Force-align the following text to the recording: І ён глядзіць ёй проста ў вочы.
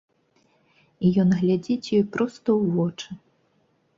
І 1.07 1.09
ён 1.23 1.29
глядзіць 1.41 1.91
ёй 1.99 2.03
проста 2.15 2.49
ў 2.59 2.63
вочы. 2.79 3.09